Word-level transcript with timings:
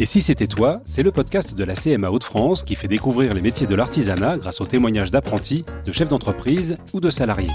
Et 0.00 0.06
si 0.06 0.22
c'était 0.22 0.46
toi, 0.46 0.80
c'est 0.84 1.02
le 1.02 1.10
podcast 1.10 1.56
de 1.56 1.64
la 1.64 1.74
CMA 1.74 2.12
Hauts-de-France 2.12 2.62
qui 2.62 2.76
fait 2.76 2.86
découvrir 2.86 3.34
les 3.34 3.40
métiers 3.40 3.66
de 3.66 3.74
l'artisanat 3.74 4.38
grâce 4.38 4.60
aux 4.60 4.66
témoignages 4.66 5.10
d'apprentis, 5.10 5.64
de 5.84 5.90
chefs 5.90 6.06
d'entreprise 6.06 6.78
ou 6.92 7.00
de 7.00 7.10
salariés. 7.10 7.50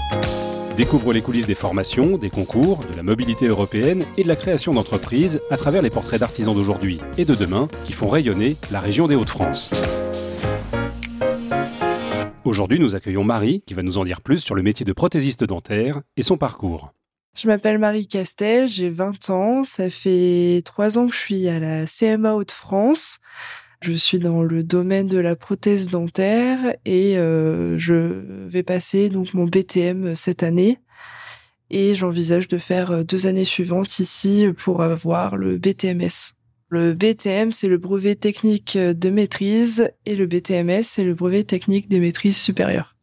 Découvre 0.76 1.14
les 1.14 1.22
coulisses 1.22 1.46
des 1.46 1.54
formations, 1.54 2.18
des 2.18 2.28
concours, 2.28 2.80
de 2.80 2.94
la 2.94 3.02
mobilité 3.02 3.46
européenne 3.46 4.04
et 4.18 4.24
de 4.24 4.28
la 4.28 4.36
création 4.36 4.74
d'entreprises 4.74 5.40
à 5.50 5.56
travers 5.56 5.80
les 5.80 5.88
portraits 5.88 6.20
d'artisans 6.20 6.54
d'aujourd'hui 6.54 7.00
et 7.16 7.24
de 7.24 7.34
demain 7.34 7.66
qui 7.86 7.94
font 7.94 8.08
rayonner 8.08 8.58
la 8.70 8.80
région 8.80 9.06
des 9.06 9.14
Hauts-de-France. 9.14 9.70
Aujourd'hui, 12.44 12.78
nous 12.78 12.94
accueillons 12.94 13.24
Marie 13.24 13.62
qui 13.66 13.72
va 13.72 13.82
nous 13.82 13.96
en 13.96 14.04
dire 14.04 14.20
plus 14.20 14.38
sur 14.38 14.54
le 14.54 14.62
métier 14.62 14.84
de 14.84 14.92
prothésiste 14.92 15.44
dentaire 15.44 16.02
et 16.18 16.22
son 16.22 16.36
parcours. 16.36 16.92
Je 17.36 17.48
m'appelle 17.48 17.78
Marie 17.78 18.06
Castel, 18.06 18.68
j'ai 18.68 18.90
20 18.90 19.30
ans. 19.30 19.64
Ça 19.64 19.90
fait 19.90 20.62
trois 20.64 20.98
ans 20.98 21.08
que 21.08 21.14
je 21.14 21.20
suis 21.20 21.48
à 21.48 21.58
la 21.58 21.84
CMA 21.84 22.34
Hauts-de-France. 22.34 23.18
Je 23.82 23.92
suis 23.92 24.20
dans 24.20 24.44
le 24.44 24.62
domaine 24.62 25.08
de 25.08 25.18
la 25.18 25.34
prothèse 25.34 25.88
dentaire 25.88 26.74
et 26.84 27.18
euh, 27.18 27.76
je 27.76 28.22
vais 28.46 28.62
passer 28.62 29.10
donc 29.10 29.34
mon 29.34 29.46
BTM 29.46 30.14
cette 30.14 30.44
année. 30.44 30.78
Et 31.70 31.96
j'envisage 31.96 32.46
de 32.46 32.56
faire 32.56 33.04
deux 33.04 33.26
années 33.26 33.44
suivantes 33.44 33.98
ici 33.98 34.46
pour 34.56 34.82
avoir 34.82 35.36
le 35.36 35.58
BTMS. 35.58 36.34
Le 36.68 36.94
BTM, 36.94 37.50
c'est 37.50 37.68
le 37.68 37.78
brevet 37.78 38.14
technique 38.14 38.78
de 38.78 39.10
maîtrise 39.10 39.90
et 40.06 40.14
le 40.14 40.26
BTMS, 40.26 40.82
c'est 40.84 41.04
le 41.04 41.14
brevet 41.14 41.44
technique 41.44 41.88
des 41.88 41.98
maîtrises 41.98 42.36
supérieures. 42.36 42.93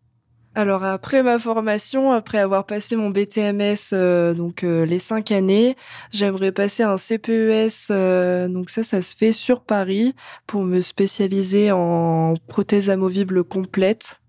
Alors 0.54 0.84
après 0.84 1.24
ma 1.24 1.40
formation, 1.40 2.12
après 2.12 2.38
avoir 2.38 2.66
passé 2.66 2.98
mon 2.98 3.10
BTMS, 3.10 3.94
euh, 3.94 4.34
donc 4.34 4.66
euh, 4.66 4.86
les 4.86 5.00
cinq 5.00 5.32
années, 5.32 5.78
j'aimerais 6.12 6.52
passer 6.52 6.84
un 6.84 6.98
CPES. 6.98 7.90
Euh, 7.90 8.50
donc 8.50 8.70
ça, 8.70 8.84
ça 8.84 9.02
se 9.02 9.16
fait 9.16 9.32
sur 9.32 9.62
Paris 9.62 10.14
pour 10.48 10.64
me 10.64 10.82
spécialiser 10.82 11.72
en 11.72 12.34
prothèse 12.50 12.90
amovible 12.90 13.46
complète. 13.46 14.20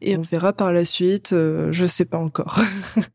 Et 0.00 0.16
on 0.16 0.22
verra 0.22 0.52
par 0.52 0.72
la 0.72 0.84
suite. 0.84 1.30
je 1.30 1.86
sais 1.86 2.06
pas 2.06 2.18
encore. 2.18 2.58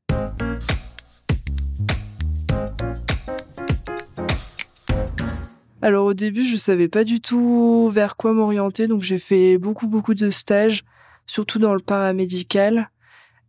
Alors 5.82 6.06
au 6.06 6.14
début, 6.14 6.45
je 6.45 6.56
savais 6.56 6.88
pas 6.88 7.04
du 7.04 7.20
tout 7.20 7.89
vers 7.92 8.16
quoi 8.16 8.32
m'orienter, 8.32 8.88
donc 8.88 9.02
j'ai 9.02 9.20
fait 9.20 9.58
beaucoup 9.58 9.88
beaucoup 9.88 10.14
de 10.14 10.32
stages 10.32 10.86
surtout 11.28 11.59
dans 11.59 11.75
le 11.75 11.81
paramédical. 11.81 12.89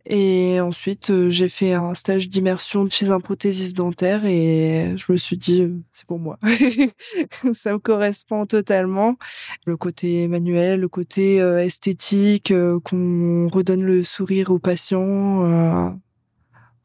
Et 0.05 0.59
ensuite, 0.59 1.11
euh, 1.11 1.29
j'ai 1.29 1.49
fait 1.49 1.73
un 1.73 1.93
stage 1.93 2.29
d'immersion 2.29 2.89
chez 2.89 3.11
un 3.11 3.19
prothésiste 3.19 3.75
dentaire 3.75 4.25
et 4.25 4.95
je 4.97 5.11
me 5.11 5.17
suis 5.17 5.37
dit, 5.37 5.61
euh, 5.61 5.75
c'est 5.91 6.05
pour 6.05 6.19
moi. 6.19 6.39
ça 7.53 7.73
me 7.73 7.79
correspond 7.79 8.45
totalement. 8.45 9.17
Le 9.65 9.77
côté 9.77 10.27
manuel, 10.27 10.79
le 10.79 10.87
côté 10.87 11.41
euh, 11.41 11.63
esthétique, 11.63 12.53
qu'on 12.83 13.49
redonne 13.49 13.83
le 13.83 14.03
sourire 14.03 14.51
aux 14.51 14.59
patients. 14.59 15.99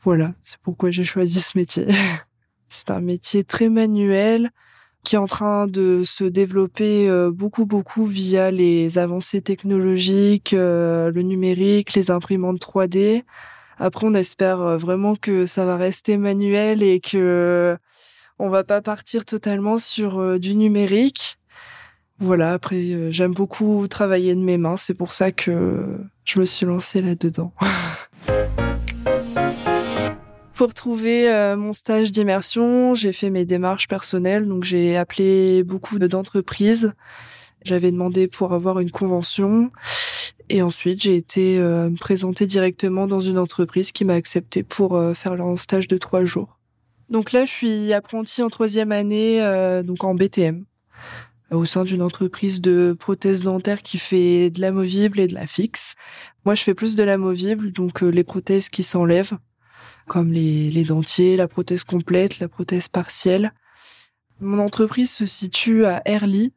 voilà, 0.00 0.34
c'est 0.42 0.58
pourquoi 0.58 0.90
j'ai 0.90 1.04
choisi 1.04 1.40
ce 1.40 1.56
métier. 1.56 1.86
c'est 2.68 2.90
un 2.90 3.00
métier 3.00 3.44
très 3.44 3.68
manuel 3.68 4.50
qui 5.05 5.16
est 5.16 5.19
en 5.19 5.27
train 5.27 5.66
de 5.66 6.02
se 6.05 6.24
développer 6.24 7.08
euh, 7.08 7.30
beaucoup 7.30 7.66
beaucoup 7.66 8.06
via 8.06 8.50
les 8.50 8.98
avancées 8.98 9.42
technologiques, 9.42 10.55
euh, 10.55 11.11
le 11.12 11.22
numérique, 11.22 11.94
les 11.94 12.11
imprimantes 12.11 12.61
3D. 12.61 13.22
Après, 13.78 14.06
on 14.06 14.14
espère 14.14 14.61
euh, 14.61 14.77
vraiment 14.78 15.14
que 15.14 15.46
ça 15.46 15.66
va 15.66 15.77
rester 15.77 16.16
manuel 16.16 16.83
et 16.83 17.00
que 17.00 17.77
on 18.38 18.48
va 18.48 18.64
pas 18.64 18.80
partir 18.80 19.24
totalement 19.24 19.78
sur 19.78 20.41
du 20.41 20.56
numérique. 20.56 21.39
Voilà. 22.18 22.55
Après, 22.55 23.12
j'aime 23.12 23.33
beaucoup 23.33 23.86
travailler 23.86 24.34
de 24.34 24.41
mes 24.41 24.56
mains. 24.56 24.77
C'est 24.77 24.94
pour 24.94 25.12
ça 25.12 25.30
que 25.30 25.98
je 26.24 26.41
me 26.41 26.44
suis 26.44 26.66
lancée 26.66 27.00
là-dedans. 27.00 27.52
Pour 30.54 30.72
trouver 30.72 31.28
euh, 31.28 31.56
mon 31.56 31.72
stage 31.72 32.12
d'immersion, 32.12 32.94
j'ai 32.94 33.12
fait 33.12 33.28
mes 33.28 33.44
démarches 33.44 33.88
personnelles, 33.88 34.46
donc 34.46 34.62
j'ai 34.62 34.96
appelé 34.96 35.64
beaucoup 35.64 35.98
d'entreprises. 35.98 36.92
J'avais 37.64 37.90
demandé 37.90 38.28
pour 38.28 38.52
avoir 38.52 38.78
une 38.78 38.92
convention 38.92 39.72
et 40.48 40.62
ensuite 40.62 41.02
j'ai 41.02 41.16
été 41.16 41.58
euh, 41.58 41.90
présentée 41.98 42.46
directement 42.46 43.08
dans 43.08 43.20
une 43.20 43.38
entreprise 43.38 43.90
qui 43.90 44.04
m'a 44.04 44.14
accepté 44.14 44.62
pour 44.62 44.94
euh, 44.94 45.12
faire 45.12 45.34
leur 45.34 45.58
stage 45.58 45.88
de 45.88 45.98
trois 45.98 46.24
jours. 46.24 46.60
Donc 47.10 47.32
là, 47.32 47.46
je 47.46 47.50
suis 47.50 47.92
apprentie 47.92 48.40
en 48.40 48.48
troisième 48.48 48.92
année, 48.92 49.40
donc 49.84 50.04
en 50.04 50.14
BTM, 50.14 50.64
au 51.50 51.66
sein 51.66 51.84
d'une 51.84 52.00
entreprise 52.00 52.60
de 52.60 52.96
prothèses 52.98 53.42
dentaires 53.42 53.82
qui 53.82 53.98
fait 53.98 54.50
de 54.50 54.60
l'amovible 54.60 55.20
et 55.20 55.26
de 55.26 55.34
la 55.34 55.46
fixe. 55.46 55.94
Moi, 56.46 56.54
je 56.54 56.62
fais 56.62 56.74
plus 56.74 56.94
de 56.94 57.02
l'amovible, 57.02 57.72
donc 57.72 58.00
les 58.00 58.24
prothèses 58.24 58.70
qui 58.70 58.82
s'enlèvent 58.82 59.36
comme 60.06 60.32
les, 60.32 60.84
dentiers, 60.84 61.36
la 61.36 61.48
prothèse 61.48 61.84
complète, 61.84 62.38
la 62.38 62.48
prothèse 62.48 62.88
partielle. 62.88 63.52
Mon 64.40 64.58
entreprise 64.58 65.10
se 65.10 65.26
situe 65.26 65.86
à 65.86 66.02
Erly, 66.04 66.52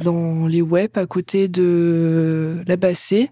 dans 0.00 0.46
les 0.46 0.62
web, 0.62 0.90
à 0.96 1.06
côté 1.06 1.48
de 1.48 2.62
la 2.66 2.76
Bassée. 2.76 3.30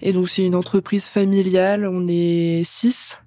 Et 0.00 0.12
donc 0.12 0.28
c'est 0.28 0.44
une 0.44 0.54
entreprise 0.54 1.08
familiale, 1.08 1.86
on 1.86 2.06
est 2.08 2.62
six 2.64 3.18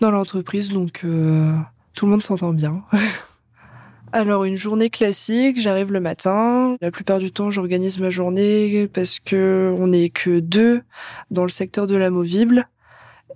dans 0.00 0.10
l'entreprise, 0.10 0.68
donc 0.68 1.00
euh, 1.04 1.52
tout 1.94 2.06
le 2.06 2.12
monde 2.12 2.22
s'entend 2.22 2.52
bien. 2.52 2.84
Alors 4.12 4.44
une 4.44 4.56
journée 4.56 4.90
classique, 4.90 5.60
j'arrive 5.60 5.92
le 5.92 6.00
matin. 6.00 6.76
La 6.80 6.90
plupart 6.90 7.20
du 7.20 7.30
temps, 7.30 7.50
j'organise 7.50 7.98
ma 7.98 8.10
journée 8.10 8.88
parce 8.88 9.20
que 9.20 9.72
on 9.78 9.88
n'est 9.88 10.08
que 10.08 10.40
deux 10.40 10.82
dans 11.30 11.44
le 11.44 11.50
secteur 11.50 11.86
de 11.86 11.94
l'amovible. 11.96 12.68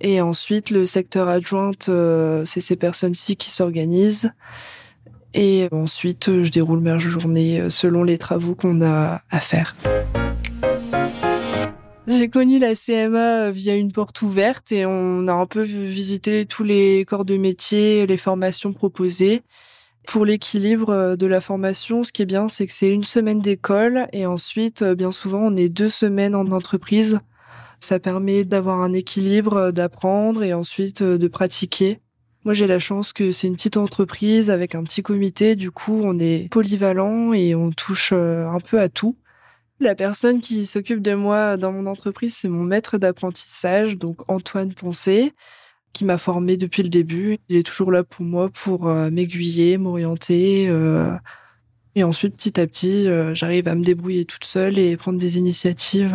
Et 0.00 0.20
ensuite, 0.20 0.70
le 0.70 0.86
secteur 0.86 1.28
adjoint, 1.28 1.72
euh, 1.88 2.44
c'est 2.46 2.60
ces 2.60 2.76
personnes-ci 2.76 3.36
qui 3.36 3.50
s'organisent. 3.50 4.32
Et 5.34 5.68
ensuite, 5.72 6.42
je 6.42 6.50
déroule 6.50 6.80
ma 6.80 6.98
journée 6.98 7.60
euh, 7.60 7.70
selon 7.70 8.04
les 8.04 8.18
travaux 8.18 8.54
qu'on 8.54 8.82
a 8.82 9.22
à 9.30 9.40
faire. 9.40 9.76
J'ai 12.06 12.28
connu 12.28 12.58
la 12.58 12.74
CMA 12.74 13.46
euh, 13.46 13.50
via 13.50 13.74
une 13.76 13.90
porte 13.90 14.20
ouverte 14.22 14.72
et 14.72 14.84
on 14.84 15.26
a 15.26 15.32
un 15.32 15.46
peu 15.46 15.62
visité 15.62 16.44
tous 16.44 16.62
les 16.62 17.04
corps 17.06 17.24
de 17.24 17.36
métier, 17.36 18.06
les 18.06 18.18
formations 18.18 18.72
proposées. 18.72 19.42
Pour 20.06 20.26
l'équilibre 20.26 21.16
de 21.16 21.26
la 21.26 21.40
formation, 21.40 22.04
ce 22.04 22.12
qui 22.12 22.20
est 22.20 22.26
bien, 22.26 22.50
c'est 22.50 22.66
que 22.66 22.74
c'est 22.74 22.90
une 22.90 23.04
semaine 23.04 23.40
d'école 23.40 24.06
et 24.12 24.26
ensuite, 24.26 24.84
bien 24.84 25.12
souvent, 25.12 25.40
on 25.40 25.56
est 25.56 25.70
deux 25.70 25.88
semaines 25.88 26.34
en 26.34 26.46
entreprise 26.52 27.20
ça 27.84 27.98
permet 27.98 28.44
d'avoir 28.44 28.80
un 28.80 28.92
équilibre, 28.92 29.56
euh, 29.56 29.72
d'apprendre 29.72 30.42
et 30.42 30.54
ensuite 30.54 31.02
euh, 31.02 31.18
de 31.18 31.28
pratiquer. 31.28 32.00
Moi, 32.44 32.54
j'ai 32.54 32.66
la 32.66 32.78
chance 32.78 33.12
que 33.12 33.32
c'est 33.32 33.46
une 33.46 33.56
petite 33.56 33.76
entreprise 33.76 34.50
avec 34.50 34.74
un 34.74 34.82
petit 34.82 35.02
comité. 35.02 35.56
Du 35.56 35.70
coup, 35.70 36.00
on 36.02 36.18
est 36.18 36.48
polyvalent 36.50 37.32
et 37.32 37.54
on 37.54 37.70
touche 37.70 38.10
euh, 38.12 38.46
un 38.48 38.60
peu 38.60 38.80
à 38.80 38.88
tout. 38.88 39.16
La 39.80 39.94
personne 39.94 40.40
qui 40.40 40.66
s'occupe 40.66 41.00
de 41.00 41.14
moi 41.14 41.56
dans 41.56 41.72
mon 41.72 41.86
entreprise, 41.86 42.34
c'est 42.36 42.48
mon 42.48 42.64
maître 42.64 42.98
d'apprentissage, 42.98 43.96
donc 43.96 44.18
Antoine 44.28 44.72
Poncé, 44.72 45.32
qui 45.92 46.04
m'a 46.04 46.18
formé 46.18 46.56
depuis 46.56 46.82
le 46.82 46.88
début. 46.88 47.38
Il 47.48 47.56
est 47.56 47.66
toujours 47.66 47.90
là 47.90 48.04
pour 48.04 48.24
moi, 48.24 48.48
pour 48.50 48.84
m'aiguiller, 48.84 49.76
m'orienter. 49.76 50.70
et 51.96 52.04
ensuite, 52.04 52.36
petit 52.36 52.60
à 52.60 52.66
petit, 52.68 53.08
j'arrive 53.34 53.66
à 53.66 53.74
me 53.74 53.84
débrouiller 53.84 54.24
toute 54.24 54.44
seule 54.44 54.78
et 54.78 54.96
prendre 54.96 55.18
des 55.18 55.38
initiatives 55.38 56.14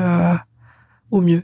au 1.12 1.22
mieux. 1.22 1.44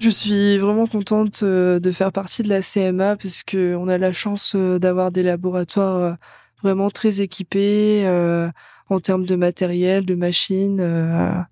Je 0.00 0.08
suis 0.08 0.56
vraiment 0.56 0.86
contente 0.86 1.40
euh, 1.42 1.78
de 1.78 1.90
faire 1.90 2.10
partie 2.10 2.42
de 2.42 2.48
la 2.48 2.62
CMA 2.62 3.16
parce 3.16 3.42
que 3.42 3.74
on 3.76 3.86
a 3.86 3.98
la 3.98 4.14
chance 4.14 4.54
euh, 4.56 4.78
d'avoir 4.78 5.10
des 5.10 5.22
laboratoires 5.22 5.96
euh, 5.96 6.12
vraiment 6.62 6.88
très 6.88 7.20
équipés 7.20 8.08
en 8.88 9.00
termes 9.00 9.26
de 9.26 9.36
matériel, 9.36 10.04
de 10.06 10.14
machines. 10.14 11.46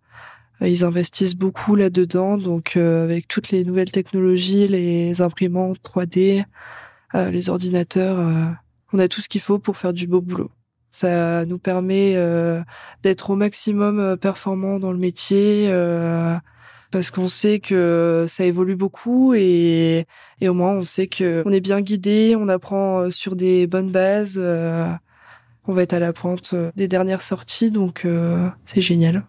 Ils 0.60 0.84
investissent 0.84 1.36
beaucoup 1.36 1.76
là-dedans, 1.76 2.36
donc 2.36 2.76
avec 2.76 3.26
toutes 3.26 3.50
les 3.50 3.64
nouvelles 3.64 3.90
technologies, 3.90 4.68
les 4.68 5.22
imprimantes 5.22 5.78
3D, 5.82 6.44
les 7.14 7.48
ordinateurs, 7.48 8.18
on 8.92 8.98
a 8.98 9.08
tout 9.08 9.22
ce 9.22 9.30
qu'il 9.30 9.40
faut 9.40 9.58
pour 9.58 9.78
faire 9.78 9.94
du 9.94 10.06
beau 10.06 10.20
boulot. 10.20 10.50
Ça 10.90 11.46
nous 11.46 11.58
permet 11.58 12.16
d'être 13.02 13.30
au 13.30 13.36
maximum 13.36 14.18
performant 14.18 14.78
dans 14.78 14.92
le 14.92 14.98
métier 14.98 15.70
parce 16.90 17.10
qu'on 17.10 17.28
sait 17.28 17.58
que 17.58 18.26
ça 18.28 18.44
évolue 18.44 18.76
beaucoup 18.76 19.34
et, 19.34 20.06
au 20.42 20.54
moins 20.54 20.72
on 20.72 20.84
sait 20.84 21.06
que 21.06 21.42
on 21.46 21.52
est 21.52 21.60
bien 21.60 21.80
guidé, 21.80 22.34
on 22.36 22.48
apprend 22.48 23.00
euh, 23.00 23.10
sur 23.10 23.36
des 23.36 23.66
bonnes 23.66 23.90
bases, 23.90 24.38
euh, 24.40 24.88
on 25.66 25.74
va 25.74 25.82
être 25.82 25.92
à 25.92 25.98
la 25.98 26.12
pointe 26.12 26.50
euh, 26.54 26.70
des 26.76 26.88
dernières 26.88 27.22
sorties, 27.22 27.70
donc 27.70 28.06
c'est 28.64 28.80
génial. 28.80 29.24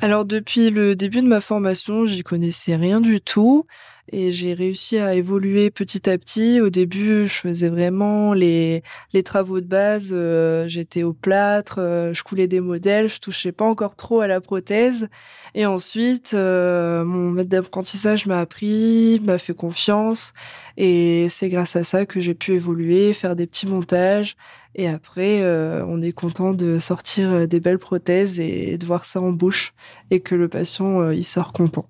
Alors 0.00 0.26
depuis 0.26 0.68
le 0.68 0.94
début 0.94 1.22
de 1.22 1.26
ma 1.26 1.40
formation, 1.40 2.04
j'y 2.04 2.22
connaissais 2.22 2.76
rien 2.76 3.00
du 3.00 3.22
tout. 3.22 3.64
Et 4.12 4.30
j'ai 4.30 4.54
réussi 4.54 4.98
à 4.98 5.14
évoluer 5.14 5.70
petit 5.70 6.08
à 6.08 6.18
petit. 6.18 6.60
Au 6.60 6.70
début, 6.70 7.26
je 7.26 7.34
faisais 7.34 7.68
vraiment 7.68 8.34
les 8.34 8.82
les 9.12 9.22
travaux 9.22 9.60
de 9.60 9.66
base. 9.66 10.10
Euh, 10.12 10.68
j'étais 10.68 11.02
au 11.02 11.12
plâtre, 11.12 11.76
euh, 11.78 12.12
je 12.14 12.22
coulais 12.22 12.46
des 12.46 12.60
modèles, 12.60 13.08
je 13.08 13.20
touchais 13.20 13.52
pas 13.52 13.64
encore 13.64 13.96
trop 13.96 14.20
à 14.20 14.26
la 14.26 14.40
prothèse. 14.40 15.08
Et 15.54 15.66
ensuite, 15.66 16.32
euh, 16.34 17.04
mon 17.04 17.30
maître 17.30 17.48
d'apprentissage 17.48 18.26
m'a 18.26 18.40
appris, 18.40 19.20
m'a 19.24 19.38
fait 19.38 19.54
confiance, 19.54 20.32
et 20.76 21.28
c'est 21.28 21.48
grâce 21.48 21.76
à 21.76 21.84
ça 21.84 22.06
que 22.06 22.20
j'ai 22.20 22.34
pu 22.34 22.52
évoluer, 22.52 23.12
faire 23.12 23.36
des 23.36 23.46
petits 23.46 23.66
montages. 23.66 24.36
Et 24.76 24.88
après, 24.88 25.44
on 25.86 26.02
est 26.02 26.10
content 26.12 26.52
de 26.52 26.80
sortir 26.80 27.46
des 27.46 27.60
belles 27.60 27.78
prothèses 27.78 28.40
et 28.40 28.76
de 28.76 28.84
voir 28.84 29.04
ça 29.04 29.20
en 29.20 29.30
bouche, 29.30 29.72
et 30.10 30.18
que 30.18 30.34
le 30.34 30.48
patient 30.48 31.10
il 31.10 31.24
sort 31.24 31.52
content 31.52 31.88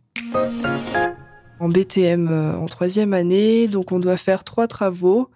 en 1.61 1.69
BTM 1.69 2.29
euh, 2.31 2.57
en 2.57 2.67
troisième 2.67 3.13
année. 3.13 3.69
Donc 3.69 3.93
on 3.93 3.99
doit 3.99 4.17
faire 4.17 4.45
trois 4.45 4.67
travaux. 4.67 5.31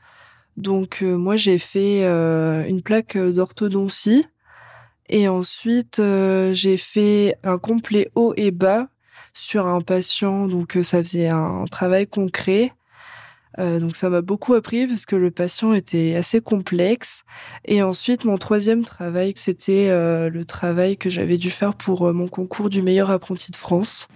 Donc 0.56 1.00
euh, 1.02 1.16
moi 1.16 1.36
j'ai 1.36 1.58
fait 1.58 2.04
euh, 2.04 2.66
une 2.66 2.82
plaque 2.82 3.16
d'orthodontie 3.16 4.26
et 5.08 5.28
ensuite 5.28 6.02
j'ai 6.52 6.76
fait 6.76 7.36
un 7.42 7.56
complet 7.56 8.10
haut 8.14 8.34
et 8.36 8.50
bas 8.50 8.88
sur 9.32 9.66
un 9.66 9.80
patient. 9.80 10.48
Donc 10.48 10.76
ça 10.82 11.02
faisait 11.02 11.28
un 11.28 11.64
travail 11.70 12.06
concret. 12.06 12.72
donc 13.56 13.96
ça 13.96 14.10
m'a 14.10 14.20
beaucoup 14.20 14.52
appris 14.52 14.86
parce 14.86 15.06
que 15.06 15.16
le 15.16 15.30
patient 15.30 15.72
était 15.72 16.14
assez 16.14 16.42
complexe. 16.42 17.24
Et 17.64 17.82
ensuite, 17.82 18.26
mon 18.26 18.36
troisième 18.36 18.84
travail, 18.84 19.32
c'était 19.36 19.88
le 19.88 20.44
travail 20.44 20.98
que 20.98 21.08
j'avais 21.08 21.38
dû 21.38 21.50
faire 21.50 21.74
pour 21.74 22.12
mon 22.12 22.28
concours 22.28 22.68
du 22.68 22.82
meilleur 22.82 23.10
apprenti 23.10 23.50
de 23.50 23.56
France. 23.56 24.08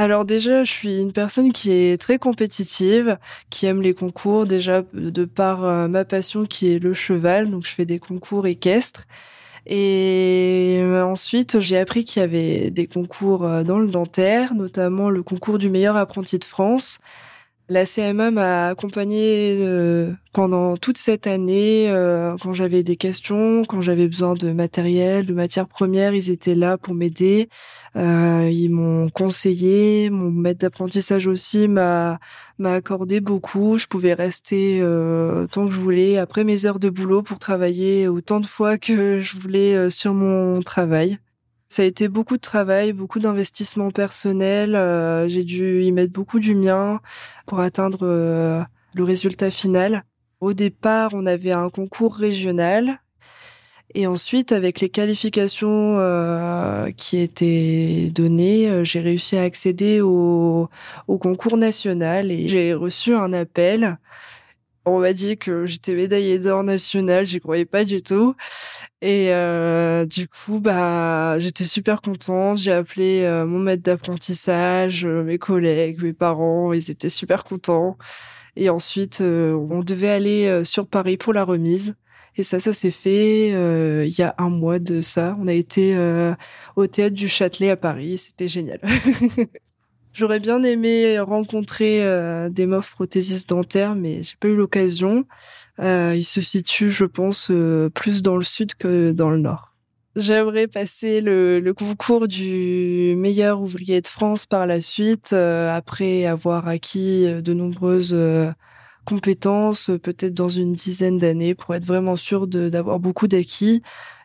Alors 0.00 0.24
déjà, 0.24 0.62
je 0.62 0.70
suis 0.70 1.00
une 1.00 1.12
personne 1.12 1.52
qui 1.52 1.72
est 1.72 2.00
très 2.00 2.18
compétitive, 2.18 3.18
qui 3.50 3.66
aime 3.66 3.82
les 3.82 3.94
concours 3.94 4.46
déjà 4.46 4.82
de 4.92 5.24
par 5.24 5.64
euh, 5.64 5.88
ma 5.88 6.04
passion 6.04 6.46
qui 6.46 6.72
est 6.72 6.78
le 6.78 6.94
cheval, 6.94 7.50
donc 7.50 7.66
je 7.66 7.72
fais 7.72 7.84
des 7.84 7.98
concours 7.98 8.46
équestres. 8.46 9.06
Et 9.66 10.78
euh, 10.82 11.04
ensuite, 11.04 11.58
j'ai 11.58 11.78
appris 11.78 12.04
qu'il 12.04 12.22
y 12.22 12.24
avait 12.24 12.70
des 12.70 12.86
concours 12.86 13.44
euh, 13.44 13.64
dans 13.64 13.80
le 13.80 13.88
dentaire, 13.88 14.54
notamment 14.54 15.10
le 15.10 15.24
concours 15.24 15.58
du 15.58 15.68
meilleur 15.68 15.96
apprenti 15.96 16.38
de 16.38 16.44
France. 16.44 17.00
La 17.70 17.84
CMA 17.84 18.30
m'a 18.30 18.68
accompagnée 18.68 19.58
euh, 19.60 20.14
pendant 20.32 20.78
toute 20.78 20.96
cette 20.96 21.26
année. 21.26 21.90
Euh, 21.90 22.34
quand 22.40 22.54
j'avais 22.54 22.82
des 22.82 22.96
questions, 22.96 23.62
quand 23.68 23.82
j'avais 23.82 24.08
besoin 24.08 24.32
de 24.32 24.52
matériel, 24.52 25.26
de 25.26 25.34
matières 25.34 25.68
premières, 25.68 26.14
ils 26.14 26.30
étaient 26.30 26.54
là 26.54 26.78
pour 26.78 26.94
m'aider. 26.94 27.50
Euh, 27.94 28.48
ils 28.50 28.70
m'ont 28.70 29.10
conseillé. 29.10 30.08
Mon 30.08 30.30
maître 30.30 30.60
d'apprentissage 30.60 31.26
aussi 31.26 31.68
m'a 31.68 32.18
m'a 32.58 32.72
accordé 32.72 33.20
beaucoup. 33.20 33.76
Je 33.76 33.86
pouvais 33.86 34.14
rester 34.14 34.80
tant 35.52 35.66
que 35.66 35.74
je 35.74 35.78
voulais 35.78 36.16
après 36.16 36.44
mes 36.44 36.64
heures 36.64 36.78
de 36.78 36.88
boulot 36.88 37.22
pour 37.22 37.38
travailler 37.38 38.08
autant 38.08 38.40
de 38.40 38.46
fois 38.46 38.78
que 38.78 39.20
je 39.20 39.36
voulais 39.38 39.90
sur 39.90 40.14
mon 40.14 40.62
travail. 40.62 41.18
Ça 41.68 41.82
a 41.82 41.84
été 41.84 42.08
beaucoup 42.08 42.36
de 42.36 42.40
travail, 42.40 42.94
beaucoup 42.94 43.18
d'investissement 43.18 43.90
personnel. 43.90 44.74
Euh, 44.74 45.28
j'ai 45.28 45.44
dû 45.44 45.82
y 45.82 45.92
mettre 45.92 46.12
beaucoup 46.14 46.40
du 46.40 46.54
mien 46.54 47.00
pour 47.46 47.60
atteindre 47.60 47.98
euh, 48.02 48.62
le 48.94 49.04
résultat 49.04 49.50
final. 49.50 50.04
Au 50.40 50.54
départ, 50.54 51.10
on 51.12 51.26
avait 51.26 51.52
un 51.52 51.68
concours 51.68 52.14
régional. 52.14 53.00
Et 53.94 54.06
ensuite, 54.06 54.52
avec 54.52 54.80
les 54.80 54.88
qualifications 54.88 55.98
euh, 55.98 56.90
qui 56.90 57.18
étaient 57.18 58.10
données, 58.14 58.84
j'ai 58.84 59.00
réussi 59.00 59.36
à 59.36 59.42
accéder 59.42 60.00
au, 60.00 60.70
au 61.06 61.18
concours 61.18 61.58
national 61.58 62.30
et 62.30 62.48
j'ai 62.48 62.72
reçu 62.72 63.14
un 63.14 63.32
appel 63.34 63.98
on 64.90 65.00
m'a 65.00 65.12
dit 65.12 65.38
que 65.38 65.66
j'étais 65.66 65.94
médaillée 65.94 66.38
d'or 66.38 66.62
nationale, 66.62 67.26
j'y 67.26 67.40
croyais 67.40 67.64
pas 67.64 67.84
du 67.84 68.02
tout. 68.02 68.34
Et 69.00 69.32
euh, 69.32 70.06
du 70.06 70.28
coup, 70.28 70.60
bah, 70.60 71.38
j'étais 71.38 71.64
super 71.64 72.00
contente. 72.00 72.58
J'ai 72.58 72.72
appelé 72.72 73.22
euh, 73.22 73.46
mon 73.46 73.58
maître 73.58 73.82
d'apprentissage, 73.82 75.04
euh, 75.04 75.22
mes 75.22 75.38
collègues, 75.38 76.02
mes 76.02 76.12
parents, 76.12 76.72
ils 76.72 76.90
étaient 76.90 77.08
super 77.08 77.44
contents. 77.44 77.96
Et 78.56 78.70
ensuite, 78.70 79.20
on 79.20 79.82
devait 79.84 80.08
aller 80.10 80.64
sur 80.64 80.88
Paris 80.88 81.16
pour 81.16 81.32
la 81.32 81.44
remise. 81.44 81.94
Et 82.36 82.42
ça, 82.42 82.58
ça 82.60 82.72
s'est 82.72 82.90
fait 82.90 83.50
il 83.50 84.18
y 84.18 84.22
a 84.22 84.34
un 84.38 84.50
mois 84.50 84.80
de 84.80 85.00
ça. 85.00 85.36
On 85.40 85.46
a 85.46 85.52
été 85.52 85.96
au 86.74 86.86
théâtre 86.88 87.14
du 87.14 87.28
Châtelet 87.28 87.70
à 87.70 87.76
Paris. 87.76 88.18
C'était 88.18 88.48
génial. 88.48 88.80
J'aurais 90.18 90.40
bien 90.40 90.64
aimé 90.64 91.20
rencontrer 91.20 92.02
euh, 92.02 92.48
des 92.48 92.66
meufs 92.66 92.90
prothésistes 92.90 93.50
dentaires, 93.50 93.94
mais 93.94 94.24
j'ai 94.24 94.34
pas 94.40 94.48
eu 94.48 94.56
l'occasion. 94.56 95.26
Euh, 95.78 96.12
ils 96.16 96.24
se 96.24 96.40
situent, 96.40 96.90
je 96.90 97.04
pense, 97.04 97.52
euh, 97.52 97.88
plus 97.88 98.20
dans 98.20 98.36
le 98.36 98.42
sud 98.42 98.74
que 98.74 99.12
dans 99.12 99.30
le 99.30 99.38
nord. 99.38 99.76
J'aimerais 100.16 100.66
passer 100.66 101.20
le, 101.20 101.60
le, 101.60 101.72
concours 101.72 102.26
du 102.26 103.14
meilleur 103.16 103.60
ouvrier 103.60 104.00
de 104.00 104.08
France 104.08 104.44
par 104.44 104.66
la 104.66 104.80
suite, 104.80 105.30
euh, 105.34 105.72
après 105.72 106.26
avoir 106.26 106.66
acquis 106.66 107.26
de 107.40 107.52
nombreuses 107.52 108.16
compétences, 109.04 109.88
peut-être 110.02 110.34
dans 110.34 110.48
une 110.48 110.72
dizaine 110.72 111.18
d'années, 111.18 111.54
pour 111.54 111.76
être 111.76 111.84
vraiment 111.84 112.16
sûr 112.16 112.48
d'avoir 112.48 112.98
beaucoup 112.98 113.28
d'acquis 113.28 113.82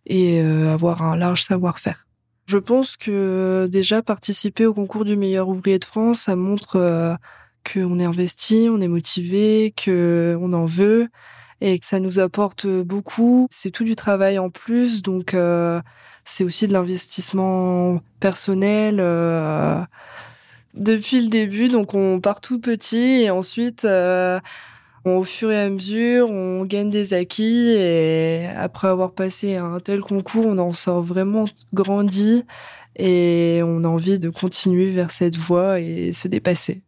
et 0.07 0.42
avoir 0.42 1.04
un 1.04 1.16
large 1.18 1.44
savoir-faire. 1.44 2.02
Je 2.45 2.57
pense 2.57 2.98
que 2.98 3.68
déjà 3.72 4.01
participer 4.01 4.66
au 4.66 4.74
concours 4.74 5.06
du 5.06 5.16
meilleur 5.16 5.48
ouvrier 5.48 5.80
de 5.80 5.86
France, 5.86 6.22
ça 6.22 6.36
montre 6.36 6.75
euh, 6.75 7.16
qu'on 7.63 8.00
est 8.00 8.04
investi, 8.04 8.68
on 8.69 8.81
est 8.81 8.90
motivé, 8.90 9.74
que 9.78 10.38
on 10.42 10.51
en 10.51 10.66
veut 10.66 11.07
et 11.62 11.80
que 11.80 11.86
ça 11.86 12.01
nous 12.01 12.19
apporte 12.19 12.68
beaucoup. 12.68 13.48
C'est 13.50 13.72
tout 13.72 13.86
du 13.86 13.95
travail 13.95 14.40
en 14.40 14.50
plus, 14.50 15.01
donc 15.01 15.34
euh, 15.34 15.81
c'est 16.25 16.44
aussi 16.44 16.68
de 16.68 16.74
l'investissement 16.74 18.01
personnel. 18.19 18.98
Euh, 19.00 19.81
depuis 20.74 21.22
le 21.22 21.30
début, 21.30 21.69
donc 21.69 21.94
on 21.94 22.19
part 22.19 22.42
tout 22.42 22.60
petit 22.60 23.22
et 23.22 23.30
ensuite 23.30 23.88
au 25.05 25.23
fur 25.23 25.51
et 25.51 25.59
à 25.59 25.69
mesure, 25.69 26.29
on 26.29 26.65
gagne 26.65 26.89
des 26.89 27.13
acquis 27.13 27.69
et 27.69 28.47
après 28.57 28.88
avoir 28.88 29.11
passé 29.11 29.57
un 29.57 29.79
tel 29.79 30.01
concours, 30.01 30.45
on 30.45 30.57
en 30.57 30.73
sort 30.73 31.01
vraiment 31.01 31.45
grandi 31.73 32.44
et 32.95 33.61
on 33.63 33.83
a 33.83 33.88
envie 33.88 34.19
de 34.19 34.29
continuer 34.29 34.91
vers 34.91 35.11
cette 35.11 35.35
voie 35.35 35.79
et 35.79 36.13
se 36.13 36.27
dépasser. 36.27 36.81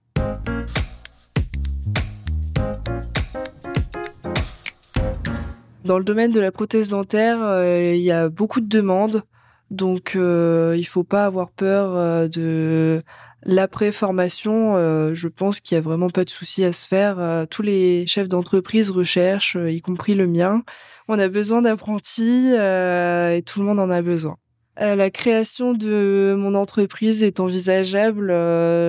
Dans 5.83 5.99
le 5.99 6.03
domaine 6.03 6.31
de 6.31 6.39
la 6.39 6.51
prothèse 6.51 6.89
dentaire, 6.89 7.43
euh, 7.43 7.93
il 7.95 8.01
y 8.01 8.11
a 8.11 8.29
beaucoup 8.29 8.59
de 8.59 8.67
demandes, 8.67 9.21
donc 9.69 10.13
euh, 10.15 10.73
il 10.77 10.85
faut 10.85 11.03
pas 11.03 11.25
avoir 11.25 11.51
peur 11.51 11.95
euh, 11.95 12.27
de 12.27 13.03
L'après-formation, 13.47 14.75
euh, 14.75 15.13
je 15.13 15.27
pense 15.27 15.59
qu'il 15.59 15.75
y 15.75 15.77
a 15.77 15.81
vraiment 15.81 16.09
pas 16.09 16.25
de 16.25 16.31
souci 16.31 16.63
à 16.63 16.73
se 16.73 16.87
faire. 16.87 17.19
Euh, 17.19 17.45
tous 17.45 17.61
les 17.61 18.07
chefs 18.07 18.27
d'entreprise 18.27 18.89
recherchent, 18.89 19.55
euh, 19.55 19.69
y 19.69 19.81
compris 19.81 20.15
le 20.15 20.25
mien. 20.25 20.63
On 21.07 21.19
a 21.19 21.27
besoin 21.27 21.61
d'apprentis 21.61 22.47
et 22.53 23.43
tout 23.45 23.59
le 23.59 23.65
monde 23.65 23.79
en 23.79 23.91
a 23.91 24.01
besoin. 24.01 24.37
la 24.77 25.09
création 25.11 25.73
de 25.73 26.35
mon 26.35 26.55
entreprise 26.55 27.21
est 27.21 27.39
envisageable. 27.39 28.29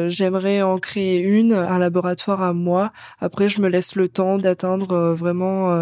J'aimerais 0.08 0.62
en 0.62 0.78
créer 0.78 1.20
une, 1.20 1.52
un 1.52 1.78
laboratoire 1.78 2.42
à 2.42 2.54
moi. 2.54 2.92
Après, 3.20 3.50
je 3.50 3.60
me 3.60 3.68
laisse 3.68 3.94
le 3.96 4.08
temps 4.08 4.38
d'atteindre 4.38 5.12
vraiment 5.12 5.76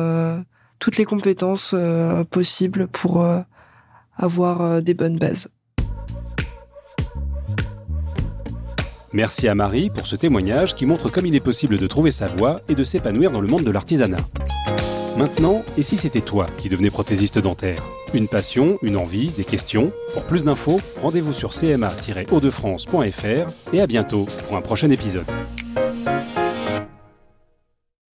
toutes 0.81 0.97
les 0.97 1.05
compétences 1.05 1.75
possibles 2.31 2.89
pour 2.89 3.25
avoir 4.19 4.83
des 4.83 4.95
bonnes 4.95 5.19
bases. 5.19 5.54
Merci 9.15 9.47
à 9.47 9.55
Marie 9.55 9.91
pour 9.91 10.09
ce 10.09 10.17
témoignage 10.17 10.75
qui 10.75 10.87
montre 10.87 11.09
comme 11.09 11.25
il 11.25 11.37
est 11.37 11.41
possible 11.41 11.79
de 11.79 11.87
trouver 11.87 12.11
sa 12.11 12.27
voie 12.27 12.63
et 12.69 12.75
de 12.75 12.83
s'épanouir 12.83 13.31
dans 13.31 13.41
le 13.41 13.47
monde 13.47 13.63
de 13.63 13.71
l'artisanat. 13.71 14.17
Maintenant, 15.17 15.63
et 15.79 15.83
si 15.83 15.97
c'était 15.97 16.21
toi 16.21 16.49
qui 16.59 16.69
devenais 16.69 16.91
prothésiste 16.91 17.39
dentaire? 17.39 17.81
Une 18.13 18.27
passion, 18.27 18.77
une 18.83 18.97
envie, 18.97 19.29
des 19.29 19.45
questions? 19.45 19.87
Pour 20.15 20.25
plus 20.25 20.43
d'infos, 20.43 20.81
rendez-vous 21.01 21.33
sur 21.33 21.51
cma-hautdefrance.fr 21.51 23.73
et 23.73 23.81
à 23.81 23.87
bientôt 23.87 24.27
pour 24.49 24.57
un 24.57 24.63
prochain 24.63 24.91
épisode. 24.91 25.27